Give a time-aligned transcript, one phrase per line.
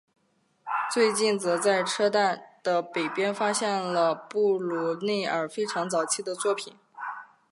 [0.91, 6.75] 最近则在车站的北边发现了布鲁内尔非常早期的作品。